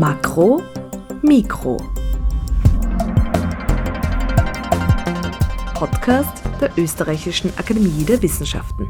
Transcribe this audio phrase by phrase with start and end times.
[0.00, 0.62] Makro,
[1.20, 1.76] Mikro.
[5.74, 8.88] Podcast der Österreichischen Akademie der Wissenschaften.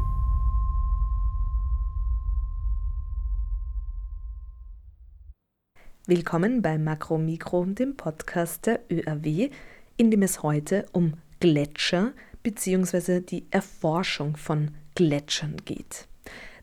[6.07, 9.49] Willkommen bei Makro Mikro, dem Podcast der ÖAW,
[9.97, 13.19] in dem es heute um Gletscher bzw.
[13.19, 16.07] die Erforschung von Gletschern geht.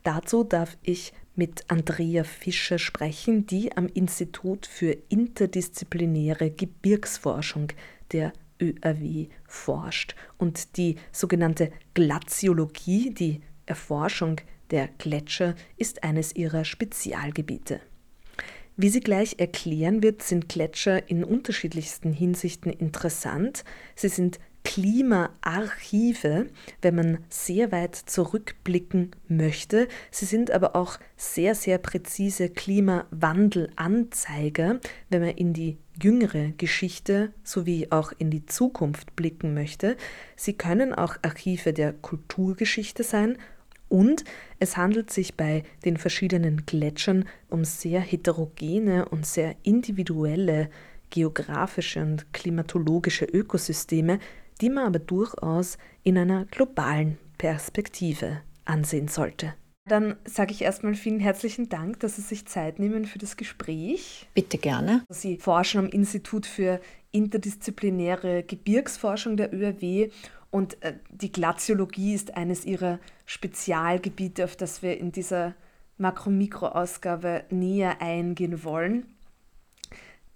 [0.04, 7.68] Dazu darf ich mit Andrea Fischer sprechen, die am Institut für interdisziplinäre Gebirgsforschung
[8.10, 14.40] der ÖAW forscht und die sogenannte Glaziologie, die Erforschung
[14.72, 17.80] der Gletscher, ist eines ihrer Spezialgebiete.
[18.76, 23.64] Wie sie gleich erklären wird, sind Gletscher in unterschiedlichsten Hinsichten interessant.
[23.94, 26.46] Sie sind Klimaarchive,
[26.82, 29.88] wenn man sehr weit zurückblicken möchte.
[30.10, 37.86] Sie sind aber auch sehr, sehr präzise Klimawandelanzeiger, wenn man in die jüngere Geschichte sowie
[37.88, 39.96] auch in die Zukunft blicken möchte.
[40.36, 43.38] Sie können auch Archive der Kulturgeschichte sein
[43.88, 44.24] und
[44.58, 50.68] es handelt sich bei den verschiedenen Gletschern um sehr heterogene und sehr individuelle
[51.08, 54.18] geografische und klimatologische Ökosysteme,
[54.60, 59.54] die man aber durchaus in einer globalen Perspektive ansehen sollte.
[59.86, 64.28] Dann sage ich erstmal vielen herzlichen Dank, dass Sie sich Zeit nehmen für das Gespräch.
[64.34, 65.02] Bitte gerne.
[65.08, 66.80] Sie forschen am Institut für
[67.10, 70.10] interdisziplinäre Gebirgsforschung der ÖRW
[70.50, 75.54] und äh, die Glaziologie ist eines Ihrer Spezialgebiete, auf das wir in dieser
[75.96, 79.06] Makro-Mikro-Ausgabe näher eingehen wollen.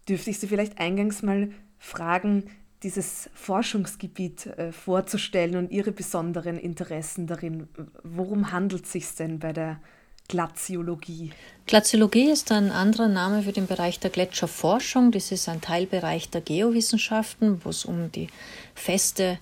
[0.09, 2.45] Dürfte ich Sie vielleicht eingangs mal fragen,
[2.83, 7.69] dieses Forschungsgebiet äh, vorzustellen und Ihre besonderen Interessen darin.
[8.03, 9.81] Worum handelt es sich denn bei der
[10.29, 11.33] Glaziologie?
[11.67, 15.13] Glaziologie ist ein anderer Name für den Bereich der Gletscherforschung.
[15.13, 18.29] Das ist ein Teilbereich der Geowissenschaften, wo es um die
[18.75, 19.39] feste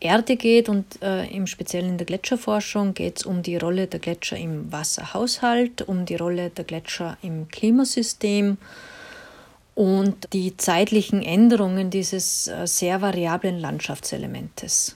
[0.00, 4.00] Erde geht und äh, im Speziellen in der Gletscherforschung geht es um die Rolle der
[4.00, 8.58] Gletscher im Wasserhaushalt, um die Rolle der Gletscher im Klimasystem
[9.74, 14.94] und die zeitlichen Änderungen dieses äh, sehr variablen Landschaftselementes.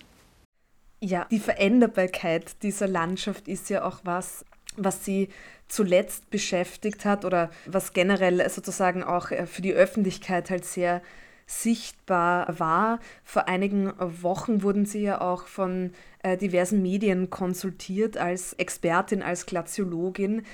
[1.00, 4.44] Ja, die Veränderbarkeit dieser Landschaft ist ja auch was,
[4.76, 5.28] was sie
[5.68, 11.02] zuletzt beschäftigt hat oder was generell sozusagen auch äh, für die Öffentlichkeit halt sehr
[11.46, 12.98] sichtbar war.
[13.22, 15.92] Vor einigen Wochen wurden sie ja auch von
[16.22, 20.44] äh, diversen Medien konsultiert als Expertin, als Glaziologin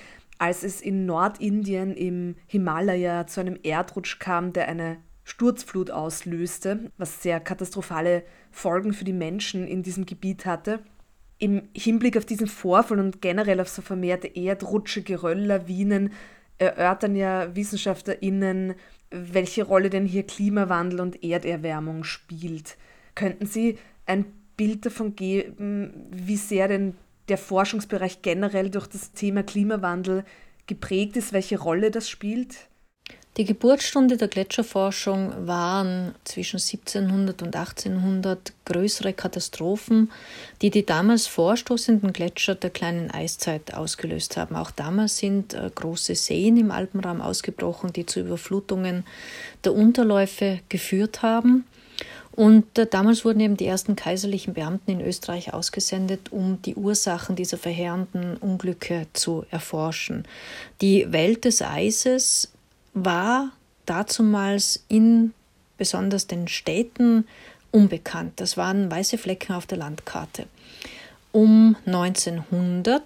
[0.42, 7.22] als es in Nordindien im Himalaya zu einem Erdrutsch kam, der eine Sturzflut auslöste, was
[7.22, 10.81] sehr katastrophale Folgen für die Menschen in diesem Gebiet hatte.
[11.38, 16.12] Im Hinblick auf diesen Vorfall und generell auf so vermehrte Erdrutsche, Gerölllawinen
[16.58, 18.75] erörtern ja WissenschaftlerInnen,
[19.12, 22.76] welche Rolle denn hier Klimawandel und Erderwärmung spielt.
[23.14, 24.25] Könnten Sie ein
[24.56, 26.97] Bild davon geben, wie sehr denn
[27.28, 30.25] der Forschungsbereich generell durch das Thema Klimawandel
[30.66, 32.69] geprägt ist, welche Rolle das spielt?
[33.38, 40.11] Die Geburtsstunde der Gletscherforschung waren zwischen 1700 und 1800 größere Katastrophen,
[40.61, 44.55] die die damals vorstoßenden Gletscher der kleinen Eiszeit ausgelöst haben.
[44.55, 49.05] Auch damals sind äh, große Seen im Alpenraum ausgebrochen, die zu Überflutungen
[49.65, 51.65] der Unterläufe geführt haben.
[52.34, 57.37] Und äh, damals wurden eben die ersten kaiserlichen Beamten in Österreich ausgesendet, um die Ursachen
[57.37, 60.25] dieser verheerenden Unglücke zu erforschen.
[60.81, 62.50] Die Welt des Eises
[62.94, 63.53] war
[63.87, 65.34] dazumals in
[65.76, 67.26] besonders den Städten
[67.70, 68.34] unbekannt.
[68.37, 70.47] Das waren weiße Flecken auf der Landkarte.
[71.32, 73.03] Um 1900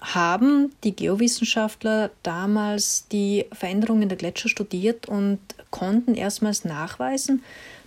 [0.00, 5.38] haben die Geowissenschaftler damals die Veränderungen der Gletscher studiert und
[5.70, 7.42] konnten erstmals nachweisen,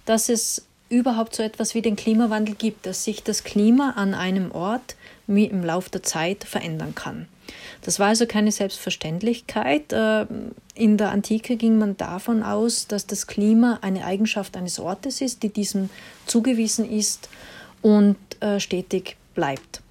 [0.07, 4.51] dass es überhaupt so etwas wie den Klimawandel gibt, dass sich das Klima an einem
[4.51, 4.95] Ort
[5.27, 7.27] im Laufe der Zeit verändern kann.
[7.81, 9.91] Das war also keine Selbstverständlichkeit.
[9.91, 10.25] Äh,
[10.73, 15.43] in der Antike ging man davon aus, dass das Klima eine Eigenschaft eines Ortes ist,
[15.43, 15.89] die diesem
[16.25, 17.29] zugewiesen ist
[17.81, 19.81] und äh, stetig bleibt.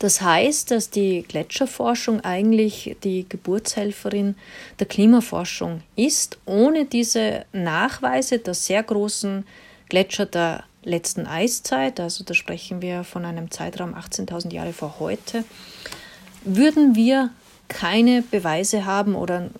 [0.00, 4.34] Das heißt, dass die Gletscherforschung eigentlich die Geburtshelferin
[4.78, 6.38] der Klimaforschung ist.
[6.46, 9.44] Ohne diese Nachweise der sehr großen
[9.90, 15.44] Gletscher der letzten Eiszeit, also da sprechen wir von einem Zeitraum 18.000 Jahre vor heute,
[16.44, 17.28] würden wir
[17.68, 19.50] keine Beweise haben oder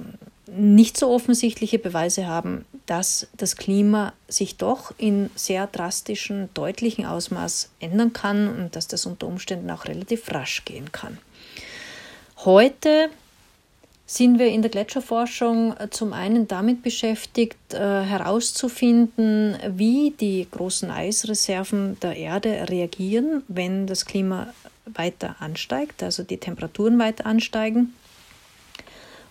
[0.46, 7.70] nicht so offensichtliche Beweise haben, dass das Klima sich doch in sehr drastischen, deutlichen Ausmaß
[7.78, 11.18] ändern kann und dass das unter Umständen auch relativ rasch gehen kann.
[12.38, 13.08] Heute
[14.06, 21.96] sind wir in der Gletscherforschung zum einen damit beschäftigt, äh, herauszufinden, wie die großen Eisreserven
[22.00, 24.52] der Erde reagieren, wenn das Klima
[24.84, 27.94] weiter ansteigt, also die Temperaturen weiter ansteigen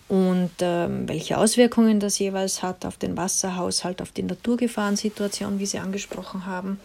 [0.09, 5.79] und ähm, welche Auswirkungen das jeweils hat auf den Wasserhaushalt, auf die Naturgefahrensituation, wie Sie
[5.79, 6.79] angesprochen haben.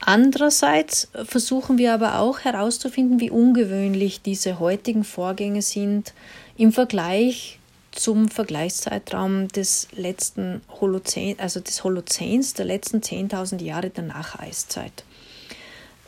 [0.00, 6.14] Andererseits versuchen wir aber auch herauszufinden, wie ungewöhnlich diese heutigen Vorgänge sind
[6.56, 7.58] im Vergleich
[7.92, 15.04] zum Vergleichszeitraum des letzten Holozän, also des Holozäns der letzten 10.000 Jahre der Nacheiszeit.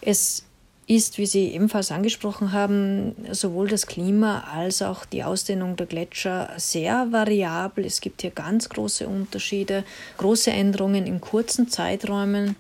[0.01, 0.45] Es
[0.87, 6.51] ist, wie Sie ebenfalls angesprochen haben, sowohl das Klima als auch die Ausdehnung der Gletscher
[6.57, 7.87] sehr variabel.
[7.87, 9.85] Es gibt hier ganz große Unterschiede,
[10.19, 12.57] große Änderungen in kurzen Zeiträumen.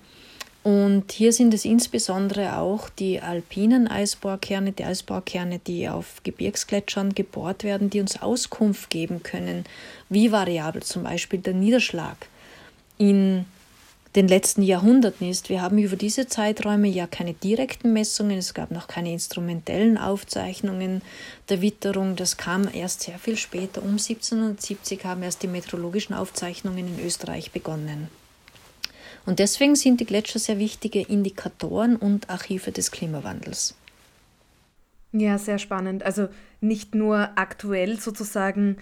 [0.63, 7.65] Und hier sind es insbesondere auch die alpinen Eisbohrkerne, die Eisbohrkerne, die auf Gebirgsgletschern gebohrt
[7.65, 9.65] werden, die uns Auskunft geben können,
[10.09, 12.17] wie variabel zum Beispiel der Niederschlag
[12.97, 13.45] in
[14.15, 15.49] den letzten Jahrhunderten ist.
[15.49, 21.01] Wir haben über diese Zeiträume ja keine direkten Messungen, es gab noch keine instrumentellen Aufzeichnungen
[21.49, 22.17] der Witterung.
[22.17, 23.83] Das kam erst sehr viel später.
[23.83, 28.09] Um 1770 haben erst die meteorologischen Aufzeichnungen in Österreich begonnen.
[29.25, 33.75] Und deswegen sind die Gletscher sehr wichtige Indikatoren und Archive des Klimawandels.
[35.13, 36.03] Ja, sehr spannend.
[36.03, 36.29] Also
[36.61, 38.79] nicht nur aktuell sozusagen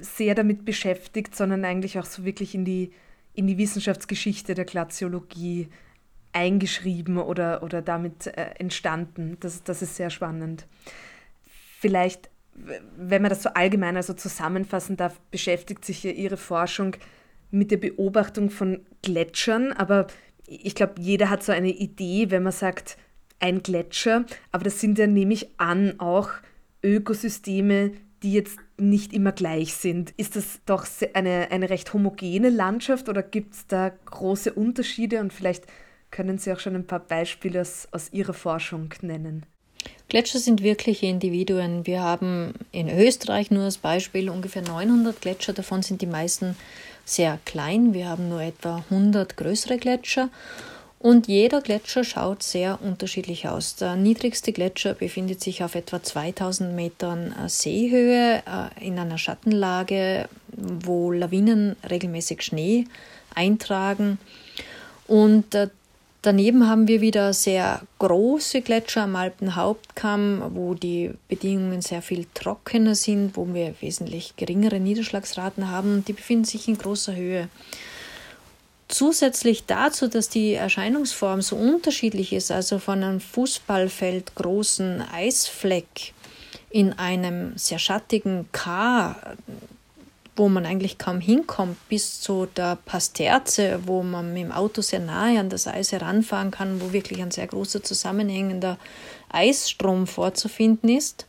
[0.00, 2.92] sehr damit beschäftigt, sondern eigentlich auch so wirklich in die,
[3.40, 5.70] in die Wissenschaftsgeschichte der Glaziologie
[6.32, 9.38] eingeschrieben oder, oder damit äh, entstanden.
[9.40, 10.66] Das, das ist sehr spannend.
[11.78, 16.96] Vielleicht, wenn man das so allgemein also zusammenfassen darf, beschäftigt sich ja Ihre Forschung
[17.50, 20.08] mit der Beobachtung von Gletschern, aber
[20.46, 22.98] ich glaube, jeder hat so eine Idee, wenn man sagt,
[23.38, 26.28] ein Gletscher, aber das sind ja, nehme ich an, auch
[26.84, 30.12] Ökosysteme, die jetzt nicht immer gleich sind.
[30.16, 35.32] Ist das doch eine, eine recht homogene Landschaft oder gibt es da große Unterschiede und
[35.32, 35.64] vielleicht
[36.10, 39.46] können Sie auch schon ein paar Beispiele aus, aus Ihrer Forschung nennen?
[40.08, 41.86] Gletscher sind wirkliche Individuen.
[41.86, 46.56] Wir haben in Österreich nur als Beispiel ungefähr 900 Gletscher, davon sind die meisten
[47.04, 47.94] sehr klein.
[47.94, 50.28] Wir haben nur etwa 100 größere Gletscher
[51.00, 53.74] und jeder Gletscher schaut sehr unterschiedlich aus.
[53.76, 60.28] Der niedrigste Gletscher befindet sich auf etwa 2000 Metern äh, Seehöhe äh, in einer Schattenlage,
[60.52, 62.84] wo Lawinen regelmäßig Schnee
[63.34, 64.18] eintragen.
[65.06, 65.68] Und äh,
[66.22, 72.94] Daneben haben wir wieder sehr große Gletscher am Alpenhauptkamm, wo die Bedingungen sehr viel trockener
[72.94, 76.04] sind, wo wir wesentlich geringere Niederschlagsraten haben.
[76.04, 77.48] Die befinden sich in großer Höhe.
[78.90, 86.12] Zusätzlich dazu, dass die Erscheinungsform so unterschiedlich ist, also von einem Fußballfeld großen Eisfleck
[86.70, 89.16] in einem sehr schattigen K
[90.40, 95.00] wo man eigentlich kaum hinkommt, bis zu der Pasterze, wo man mit dem Auto sehr
[95.00, 98.78] nahe an das Eis heranfahren kann, wo wirklich ein sehr großer zusammenhängender
[99.28, 101.26] Eisstrom vorzufinden ist,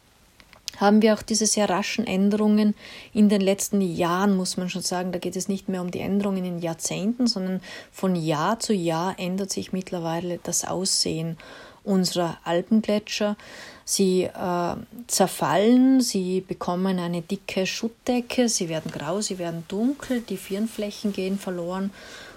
[0.82, 2.76] haben wir auch diese sehr raschen Änderungen
[3.14, 5.12] in den letzten Jahren, muss man schon sagen.
[5.12, 7.62] Da geht es nicht mehr um die Änderungen in Jahrzehnten, sondern
[7.92, 11.38] von Jahr zu Jahr ändert sich mittlerweile das Aussehen
[11.84, 13.38] unserer Alpengletscher.
[13.86, 14.76] Sie äh,
[15.08, 21.38] zerfallen, sie bekommen eine dicke Schuttdecke, sie werden grau, sie werden dunkel, die Firnflächen gehen
[21.38, 21.92] verloren.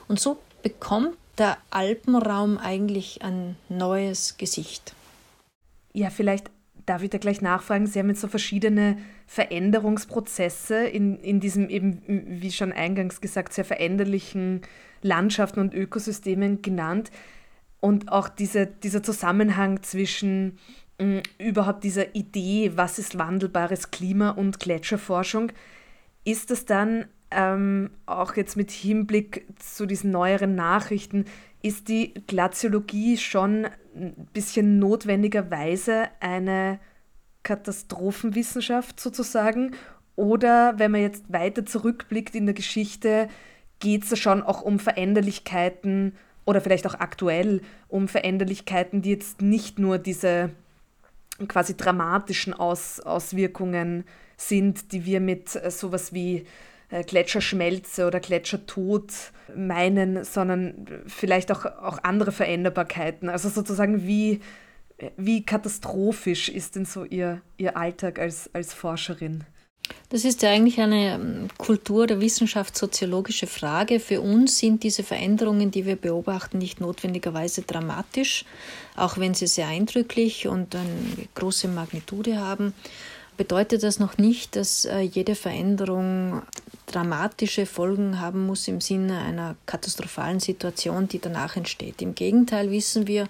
[0.09, 4.95] Und so bekommt der Alpenraum eigentlich ein neues Gesicht.
[5.93, 6.51] Ja, vielleicht
[6.87, 7.87] darf ich da gleich nachfragen.
[7.87, 13.65] Sie haben jetzt so verschiedene Veränderungsprozesse in, in diesem eben, wie schon eingangs gesagt, sehr
[13.65, 14.63] veränderlichen
[15.03, 17.11] Landschaften und Ökosystemen genannt.
[17.81, 20.59] Und auch diese, dieser Zusammenhang zwischen
[20.99, 25.53] mh, mm, überhaupt dieser Idee, was ist wandelbares Klima und Gletscherforschung,
[26.25, 31.27] ist das dann ähm, auch jetzt mit Hinblick zu diesen neueren Nachrichten,
[31.63, 36.79] ist die Glaziologie schon ein bisschen notwendigerweise eine
[37.43, 39.73] Katastrophenwissenschaft sozusagen?
[40.17, 43.29] Oder wenn man jetzt weiter zurückblickt in der Geschichte,
[43.81, 49.79] geht es schon auch um Veränderlichkeiten oder vielleicht auch aktuell um Veränderlichkeiten, die jetzt nicht
[49.79, 50.51] nur diese
[51.49, 54.05] quasi dramatischen Aus Auswirkungen
[54.37, 56.47] sind, die wir mit sowas wie
[56.91, 59.13] Gletscherschmelze oder Gletschertod
[59.57, 63.29] meinen, sondern vielleicht auch, auch andere Veränderbarkeiten.
[63.29, 64.41] Also sozusagen, wie,
[65.17, 69.45] wie katastrophisch ist denn so Ihr, Ihr Alltag als, als Forscherin?
[70.09, 74.01] Das ist ja eigentlich eine ähm, Kultur- der Wissenschaft soziologische Frage.
[74.01, 78.45] Für uns sind diese Veränderungen, die wir beobachten, nicht notwendigerweise dramatisch,
[78.97, 80.87] auch wenn sie sehr eindrücklich und eine
[81.35, 82.73] große Magnitude haben.
[83.37, 86.43] Bedeutet das noch nicht, dass äh, jede Veränderung
[86.87, 92.03] dramatische Folgen haben muss im Sinne einer katastrophalen Situation, die danach entsteht.
[92.03, 93.29] Im Gegenteil wissen wir,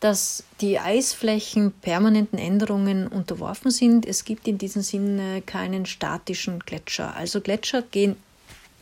[0.00, 4.04] dass die Eisflächen permanenten Änderungen unterworfen sind.
[4.04, 7.16] Es gibt in diesem Sinne keinen statischen Gletscher.
[7.16, 8.16] Also Gletscher gehen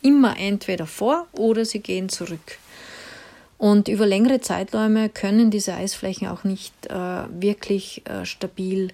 [0.02, 2.59] immer entweder vor oder sie gehen zurück.
[3.59, 6.95] Und über längere Zeiträume können diese Eisflächen auch nicht äh,
[7.29, 8.88] wirklich äh, stabil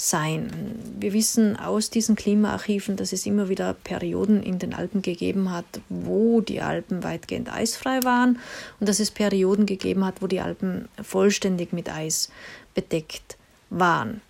[0.00, 0.78] sein.
[1.00, 5.66] Wir wissen aus diesen Klimaarchiven, dass es immer wieder Perioden in den Alpen gegeben hat,
[5.88, 8.38] wo die Alpen weitgehend eisfrei waren
[8.78, 12.30] und dass es Perioden gegeben hat, wo die Alpen vollständig mit Eis
[12.74, 13.36] bedeckt
[13.70, 14.20] waren.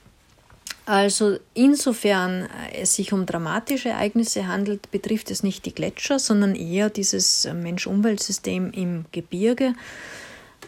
[0.87, 6.89] Also insofern es sich um dramatische Ereignisse handelt, betrifft es nicht die Gletscher, sondern eher
[6.89, 9.75] dieses Mensch-Umwelt-System im Gebirge,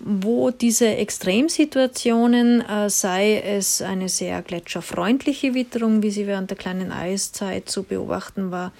[0.02, 6.92] wo diese Extremsituationen, äh, sei es eine sehr gletscherfreundliche Witterung, wie sie während der kleinen
[6.92, 8.73] Eiszeit zu beobachten war,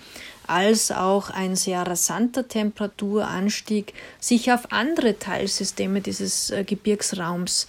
[0.47, 7.69] als auch ein sehr rasanter Temperaturanstieg sich auf andere Teilsysteme dieses äh, Gebirgsraums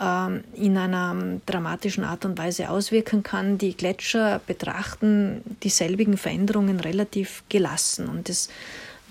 [0.00, 3.58] ähm, in einer dramatischen Art und Weise auswirken kann.
[3.58, 8.48] Die Gletscher betrachten dieselbigen Veränderungen relativ gelassen und es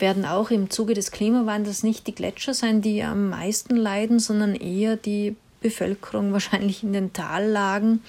[0.02, 4.56] werden auch im Zuge des Klimawandels nicht die Gletscher sein, die am meisten leiden, sondern
[4.56, 8.02] eher die Bevölkerung wahrscheinlich in den Tallagen,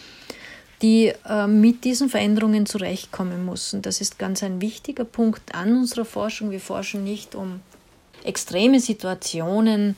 [0.83, 3.75] die äh, mit diesen Veränderungen zurechtkommen muss.
[3.75, 6.51] Und das ist ganz ein wichtiger Punkt an unserer Forschung.
[6.51, 7.61] Wir forschen nicht um
[8.25, 9.97] extreme Situationen,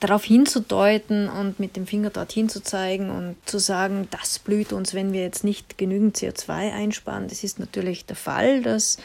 [0.00, 4.94] darauf hinzudeuten und mit dem Finger dorthin zu zeigen und zu sagen, das blüht uns,
[4.94, 7.28] wenn wir jetzt nicht genügend CO2 einsparen.
[7.28, 8.98] Das ist natürlich der Fall, dass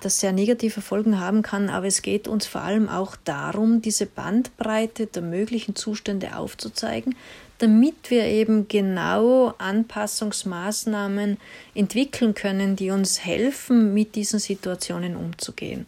[0.00, 4.06] das sehr negative Folgen haben kann, aber es geht uns vor allem auch darum, diese
[4.06, 7.14] Bandbreite der möglichen Zustände aufzuzeigen,
[7.58, 11.38] damit wir eben genau Anpassungsmaßnahmen
[11.74, 15.86] entwickeln können, die uns helfen, mit diesen Situationen umzugehen.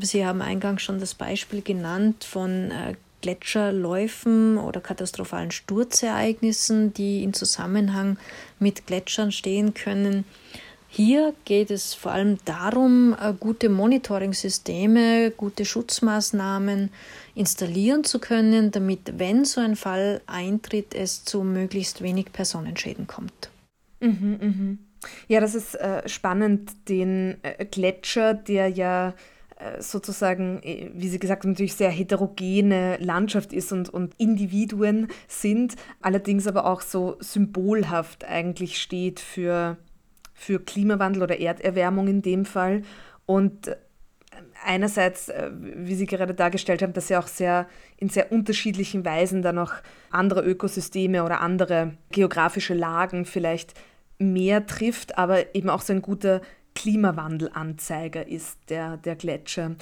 [0.00, 7.34] Sie haben eingangs schon das Beispiel genannt von äh, Gletscherläufen oder katastrophalen Sturzereignissen, die in
[7.34, 8.18] Zusammenhang
[8.58, 10.24] mit Gletschern stehen können.
[10.92, 16.90] Hier geht es vor allem darum, äh, gute Monitoring-Systeme, gute Schutzmaßnahmen
[17.36, 23.50] installieren zu können, damit, wenn so ein Fall eintritt, es zu möglichst wenig Personenschäden kommt.
[24.00, 24.78] Mhm, mhm.
[25.28, 29.14] Ja, das ist äh, spannend, den äh, Gletscher, der ja
[29.60, 35.06] äh, sozusagen, äh, wie Sie gesagt haben, natürlich sehr heterogene Landschaft ist und, und Individuen
[35.28, 39.78] sind, allerdings aber auch so symbolhaft eigentlich steht für,
[40.40, 42.80] für Klimawandel oder Erderwärmung in dem Fall.
[43.26, 43.76] Und äh,
[44.64, 47.68] einerseits, wie Sie gerade dargestellt haben, dass er auch sehr
[47.98, 49.74] in sehr unterschiedlichen Weisen dann auch
[50.10, 53.74] andere Ökosysteme oder andere geografische Lagen vielleicht
[54.18, 56.40] mehr trifft, aber eben auch so ein guter
[56.74, 59.76] Klimawandelanzeiger ist, der, der Gletscher.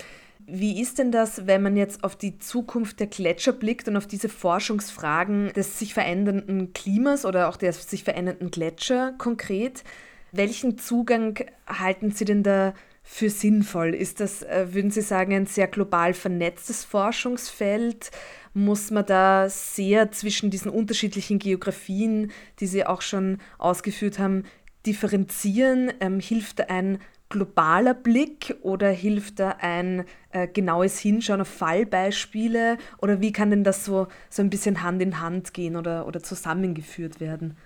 [0.44, 4.06] Wie ist denn das, wenn man jetzt auf die Zukunft der Gletscher blickt und auf
[4.06, 9.84] diese Forschungsfragen des sich verändernden Klimas oder auch der sich verändernden Gletscher konkret?
[10.32, 13.94] Welchen Zugang halten Sie denn da für sinnvoll?
[13.94, 18.10] Ist das, äh, würden Sie sagen, ein sehr global vernetztes Forschungsfeld?
[18.52, 22.30] Muss man da sehr zwischen diesen unterschiedlichen Geografien,
[22.60, 24.44] die Sie auch schon ausgeführt haben,
[24.84, 25.92] differenzieren?
[26.00, 26.98] Ähm, hilft ein
[27.30, 32.76] globaler Blick oder hilft da ein äh, genaues Hinschauen auf Fallbeispiele?
[32.98, 36.22] Oder wie kann denn das so, so ein bisschen Hand in Hand gehen oder, oder
[36.22, 37.56] zusammengeführt werden?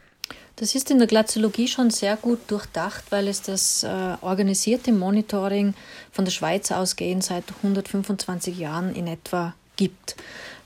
[0.57, 5.75] Das ist in der Glaziologie schon sehr gut durchdacht, weil es das äh, organisierte Monitoring
[6.13, 10.17] von der Schweiz ausgehend seit 125 Jahren in etwa gibt.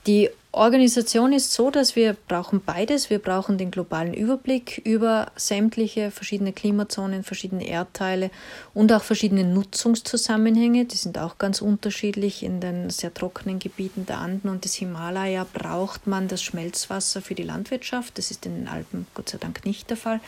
[0.05, 3.09] Die Organisation ist so, dass wir brauchen beides.
[3.09, 8.31] Wir brauchen den globalen Überblick über sämtliche verschiedene Klimazonen, verschiedene Erdteile
[8.73, 10.85] und auch verschiedene Nutzungszusammenhänge.
[10.85, 12.43] Die sind auch ganz unterschiedlich.
[12.43, 17.35] In den sehr trockenen Gebieten der Anden und des Himalaya braucht man das Schmelzwasser für
[17.35, 18.17] die Landwirtschaft.
[18.17, 20.19] Das ist in den Alpen Gott sei Dank nicht der Fall.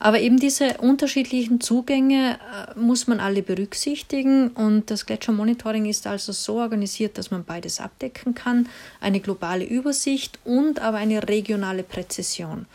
[0.00, 6.32] Aber eben diese unterschiedlichen Zugänge äh, muss man alle berücksichtigen und das Gletschermonitoring ist also
[6.32, 8.68] so organisiert, dass man beides abdecken kann,
[9.00, 12.66] eine globale Übersicht und aber eine regionale Präzision.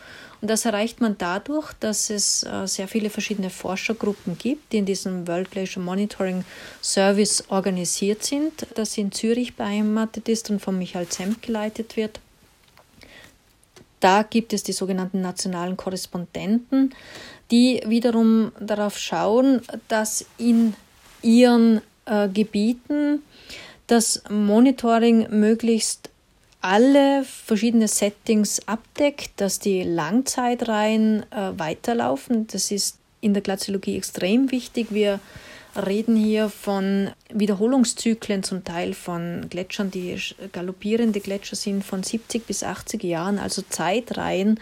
[0.42, 4.86] Und das erreicht man dadurch, dass es äh, sehr viele verschiedene Forschergruppen gibt, die in
[4.86, 6.44] diesem World Glacier Monitoring
[6.82, 12.20] Service organisiert sind, das in Zürich beheimatet ist und von Michael Zemp geleitet wird.
[14.04, 16.94] Da gibt es die sogenannten nationalen Korrespondenten,
[17.52, 20.74] die wiederum darauf schauen, dass in
[21.22, 23.24] ihren äh, Gebieten
[23.88, 26.10] das Monitoring möglichst
[26.60, 32.48] alle verschiedene Settings abdeckt, dass die Langzeitreihen äh, weiterlaufen.
[32.48, 34.88] Das ist in der Glaziologie extrem wichtig.
[34.90, 35.22] Wir
[35.76, 40.18] reden hier von Wiederholungszyklen zum Teil von Gletschern, die
[40.52, 44.60] galoppierende Gletscher sind von 70 bis 80 Jahren, also Zeitreihen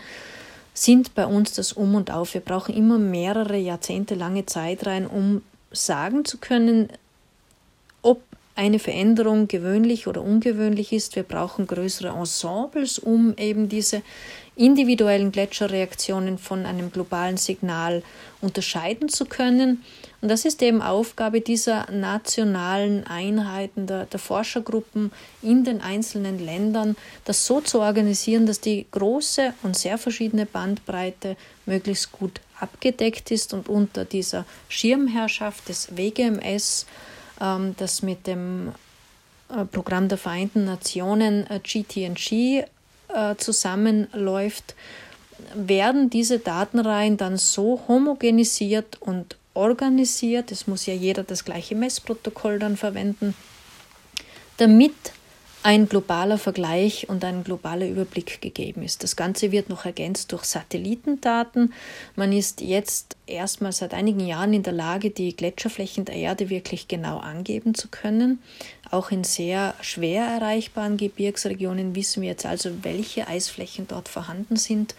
[0.74, 2.34] sind bei uns das Um und Auf.
[2.34, 5.41] Wir brauchen immer mehrere Jahrzehnte lange Zeitreihen, um
[5.72, 6.89] sagen zu können,
[8.01, 8.22] ob
[8.56, 11.15] eine Veränderung gewöhnlich oder ungewöhnlich ist.
[11.15, 14.01] Wir brauchen größere Ensembles, um eben diese
[14.55, 18.03] individuellen Gletscherreaktionen von einem globalen Signal
[18.41, 19.84] unterscheiden zu können.
[20.20, 26.96] Und das ist eben Aufgabe dieser nationalen Einheiten, der, der, Forschergruppen in den einzelnen Ländern,
[27.25, 33.53] das so zu organisieren, dass die große und sehr verschiedene Bandbreite möglichst gut abgedeckt ist
[33.53, 36.86] und unter dieser Schirmherrschaft des WGMS
[37.39, 38.74] ähm, das mit dem
[39.50, 42.65] äh, Programm der Vereinten Nationen äh, GTNG
[43.13, 44.75] äh, zusammenläuft,
[45.56, 52.60] werden diese Datenreihen dann so homogenisiert und organisiert, es muss ja jeder das gleiche Messprotokoll
[52.60, 53.34] dann verwenden,
[54.58, 54.94] damit
[55.63, 59.03] ein globaler Vergleich und ein globaler Überblick gegeben ist.
[59.03, 61.74] Das Ganze wird noch ergänzt durch Satellitendaten.
[62.15, 66.88] Man ist jetzt erstmal seit einigen Jahren in der Lage, die Gletscherflächen der Erde wirklich
[66.88, 68.39] genau angeben zu können.
[68.89, 74.96] Auch in sehr schwer erreichbaren Gebirgsregionen wissen wir jetzt also, welche Eisflächen dort vorhanden sind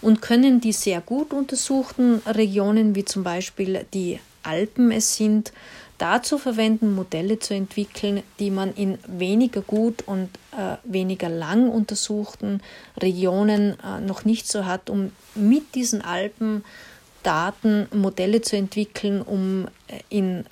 [0.00, 5.52] und können die sehr gut untersuchten Regionen, wie zum Beispiel die Alpen es sind,
[5.98, 12.62] dazu verwenden, Modelle zu entwickeln, die man in weniger gut und äh, weniger lang untersuchten
[12.96, 20.00] Regionen äh, noch nicht so hat, um mit diesen Alpendaten Modelle zu entwickeln, um äh,
[20.08, 20.46] in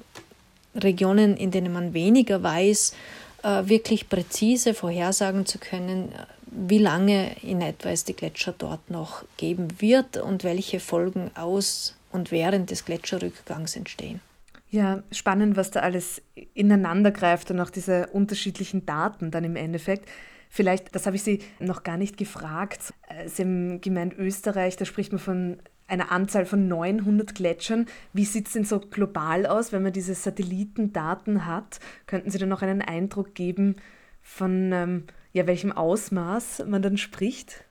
[0.75, 2.95] Regionen, in denen man weniger weiß,
[3.43, 6.13] äh, wirklich präzise vorhersagen zu können,
[6.47, 11.95] wie lange in etwa es die Gletscher dort noch geben wird und welche Folgen aus
[12.13, 14.21] und während des Gletscherrückgangs entstehen.
[14.69, 16.23] Ja, spannend, was da alles
[16.55, 20.09] ineinander greift und auch diese unterschiedlichen Daten dann im Endeffekt.
[20.49, 22.93] Vielleicht, das habe ich Sie noch gar nicht gefragt.
[23.09, 27.87] Äh, Sie haben gemeint, Österreich, da spricht man von einer Anzahl von 900 Gletschern.
[28.13, 31.79] Wie sieht es denn so global aus, wenn man diese Satellitendaten hat?
[32.07, 33.77] Könnten Sie da noch einen Eindruck geben
[34.21, 37.66] von ähm, ja, welchem Ausmaß man dann spricht?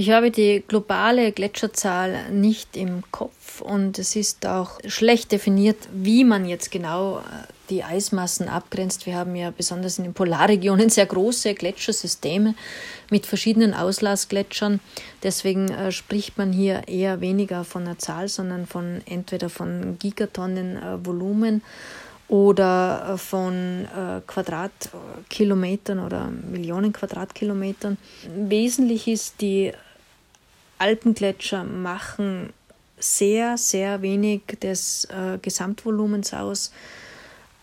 [0.00, 6.22] Ich habe die globale Gletscherzahl nicht im Kopf und es ist auch schlecht definiert, wie
[6.22, 7.22] man jetzt genau äh,
[7.68, 9.06] die Eismassen abgrenzt.
[9.06, 12.54] Wir haben ja besonders in den Polarregionen sehr große Gletschersysteme
[13.10, 14.78] mit verschiedenen Auslassgletschern.
[15.24, 20.76] Deswegen äh, spricht man hier eher weniger von einer Zahl, sondern von entweder von Gigatonnen
[20.76, 21.62] äh, Volumen
[22.28, 23.88] oder von
[24.26, 27.96] Quadratkilometern oder Millionen Quadratkilometern.
[28.36, 29.72] Wesentlich ist, die
[30.78, 32.52] Alpengletscher machen
[32.98, 36.72] sehr, sehr wenig des äh, Gesamtvolumens aus.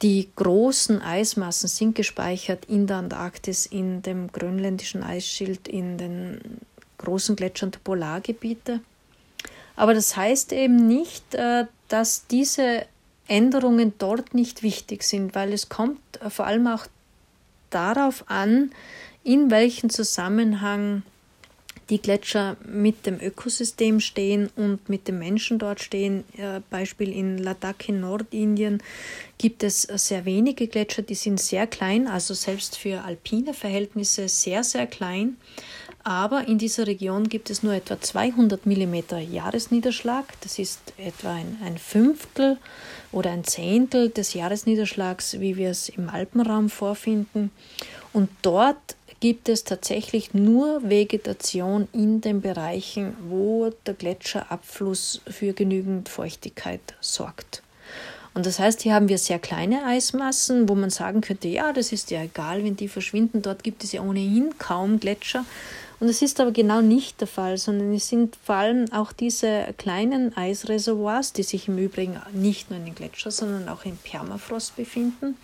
[0.02, 6.60] Die großen Eismassen sind gespeichert in der Antarktis, in dem grönländischen Eisschild, in den
[6.98, 8.82] großen Gletschern der Polargebiete.
[9.76, 12.86] Aber das heißt eben nicht, äh, dass diese
[13.28, 16.00] Änderungen dort nicht wichtig sind, weil es kommt
[16.30, 16.86] vor allem auch
[17.70, 18.72] darauf an,
[19.24, 21.04] in welchem Zusammenhang
[21.90, 26.24] die Gletscher mit dem Ökosystem stehen und mit den Menschen dort stehen.
[26.38, 28.82] Äh, Beispiel in Ladakh in Nordindien
[29.38, 34.64] gibt es sehr wenige Gletscher, die sind sehr klein, also selbst für alpine Verhältnisse sehr,
[34.64, 35.38] sehr klein.
[36.04, 38.96] Aber in dieser Region gibt es nur etwa 200 mm
[39.32, 40.26] Jahresniederschlag.
[40.42, 42.58] Das ist etwa ein, ein Fünftel
[43.12, 47.50] oder ein Zehntel des Jahresniederschlags, wie wir es im Alpenraum vorfinden.
[48.14, 56.10] Und dort gibt es tatsächlich nur Vegetation in den Bereichen, wo der Gletscherabfluss für genügend
[56.10, 57.64] Feuchtigkeit sorgt.
[58.34, 61.94] Und das heißt, hier haben wir sehr kleine Eismassen, wo man sagen könnte, ja, das
[61.94, 63.42] ist ja egal, wenn die verschwinden.
[63.42, 65.46] Dort gibt es ja ohnehin kaum Gletscher.
[66.02, 69.74] Und es ist aber genau nicht der Fall, sondern es sind vor allem auch diese
[69.78, 74.76] kleinen Eisreservoirs, die sich im Übrigen nicht nur in den Gletschern, sondern auch im Permafrost
[74.76, 75.38] befinden,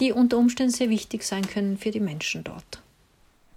[0.00, 2.80] die unter Umständen sehr wichtig sein können für die Menschen dort.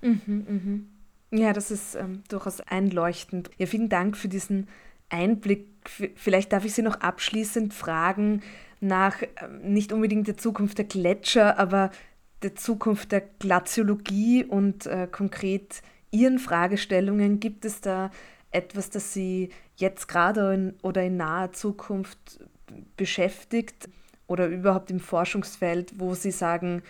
[0.01, 0.87] Mhm,
[1.31, 1.39] mh.
[1.39, 3.51] Ja, das ist ähm, durchaus einleuchtend.
[3.57, 4.67] Ja, vielen Dank für diesen
[5.09, 5.67] Einblick.
[6.15, 8.41] Vielleicht darf ich Sie noch abschließend fragen
[8.79, 11.91] nach ähm, nicht unbedingt der Zukunft der Gletscher, aber
[12.41, 15.81] der Zukunft der Glaziologie und äh, konkret
[16.11, 17.39] Ihren Fragestellungen?
[17.39, 18.11] Gibt es da
[18.51, 22.39] etwas, das Sie jetzt gerade in, oder in naher Zukunft
[22.97, 23.89] beschäftigt
[24.27, 26.81] oder überhaupt im Forschungsfeld, wo Sie sagen,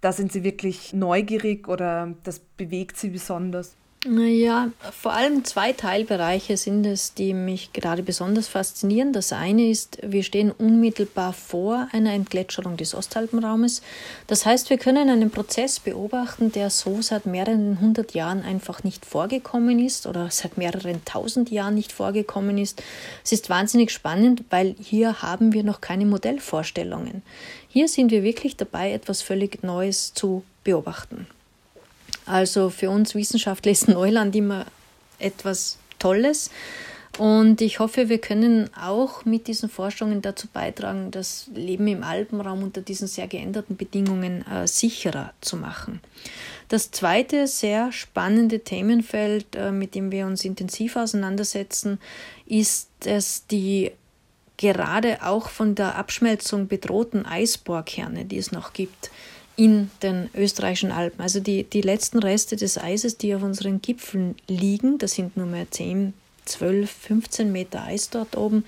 [0.00, 3.76] da sind Sie wirklich neugierig oder das bewegt Sie besonders?
[4.10, 9.12] Ja, vor allem zwei Teilbereiche sind es, die mich gerade besonders faszinieren.
[9.12, 13.82] Das eine ist, wir stehen unmittelbar vor einer Entgletschung des Ostalpenraumes.
[14.26, 19.04] Das heißt, wir können einen Prozess beobachten, der so seit mehreren hundert Jahren einfach nicht
[19.04, 22.82] vorgekommen ist oder seit mehreren tausend Jahren nicht vorgekommen ist.
[23.22, 27.22] Es ist wahnsinnig spannend, weil hier haben wir noch keine Modellvorstellungen.
[27.68, 31.26] Hier sind wir wirklich dabei, etwas völlig Neues zu beobachten.
[32.28, 34.66] Also für uns Wissenschaftler ist Neuland immer
[35.18, 36.50] etwas Tolles.
[37.16, 42.62] Und ich hoffe, wir können auch mit diesen Forschungen dazu beitragen, das Leben im Alpenraum
[42.62, 46.00] unter diesen sehr geänderten Bedingungen äh, sicherer zu machen.
[46.68, 51.98] Das zweite sehr spannende Themenfeld, äh, mit dem wir uns intensiv auseinandersetzen,
[52.46, 53.90] ist es die
[54.56, 59.10] gerade auch von der Abschmelzung bedrohten Eisbohrkerne, die es noch gibt
[59.58, 61.20] in den österreichischen Alpen.
[61.20, 65.46] Also die, die letzten Reste des Eises, die auf unseren Gipfeln liegen, das sind nur
[65.46, 68.64] mehr 10, 12, 15 Meter Eis dort oben,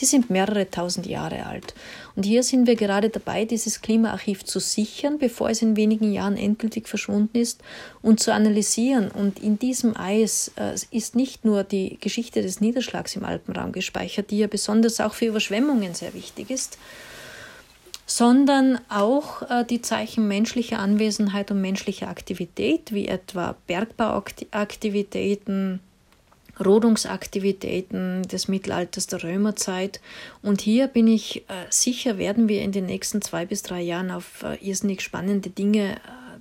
[0.00, 1.74] die sind mehrere tausend Jahre alt.
[2.14, 6.36] Und hier sind wir gerade dabei, dieses Klimaarchiv zu sichern, bevor es in wenigen Jahren
[6.36, 7.62] endgültig verschwunden ist,
[8.02, 9.10] und zu analysieren.
[9.10, 14.30] Und in diesem Eis äh, ist nicht nur die Geschichte des Niederschlags im Alpenraum gespeichert,
[14.30, 16.76] die ja besonders auch für Überschwemmungen sehr wichtig ist,
[18.06, 25.80] sondern auch äh, die Zeichen menschlicher Anwesenheit und menschlicher Aktivität, wie etwa Bergbauaktivitäten,
[26.64, 30.02] Rodungsaktivitäten des Mittelalters der Römerzeit.
[30.42, 34.10] Und hier bin ich äh, sicher, werden wir in den nächsten zwei bis drei Jahren
[34.10, 35.96] auf äh, irrsinnig spannende Dinge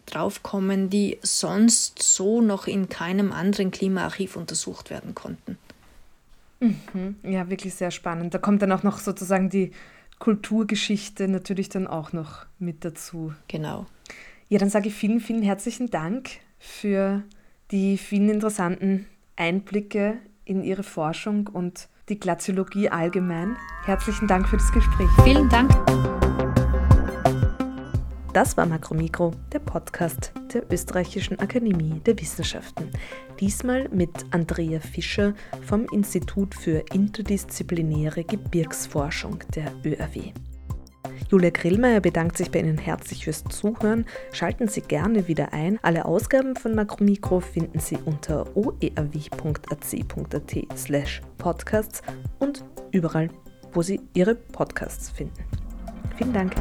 [0.06, 5.58] draufkommen, die sonst so noch in keinem anderen Klimaarchiv untersucht werden konnten.
[6.60, 7.16] Mhm.
[7.24, 8.34] Ja, wirklich sehr spannend.
[8.34, 9.72] Da kommt dann auch noch sozusagen die
[10.24, 13.34] Kulturgeschichte natürlich dann auch noch mit dazu.
[13.50, 13.88] Genau.
[14.48, 17.24] Ja, dann sage ich vielen, vielen herzlichen Dank für
[17.72, 19.06] die vielen interessanten
[19.36, 23.58] Einblicke in Ihre Forschung und die Glaziologie allgemein.
[23.84, 25.10] Herzlichen Dank für das Gespräch.
[25.26, 25.72] Vielen Dank.
[28.32, 32.90] Das war Makromikro, der Podcast der Österreichischen Akademie der Wissenschaften.
[33.40, 40.34] Diesmal mit Andrea Fischer vom Institut für interdisziplinäre Gebirgsforschung der ÖAW.
[41.30, 44.06] Julia Grillmeier bedankt sich bei Ihnen herzlich fürs Zuhören.
[44.32, 45.80] Schalten Sie gerne wieder ein.
[45.82, 49.58] Alle Ausgaben von Makromikro finden Sie unter oeaw.ac.at
[50.78, 52.02] slash podcasts
[52.40, 53.30] und überall,
[53.72, 55.44] wo Sie Ihre Podcasts finden.
[56.18, 56.54] Vielen Dank.